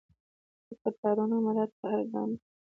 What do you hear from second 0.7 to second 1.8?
قطارونو مراعات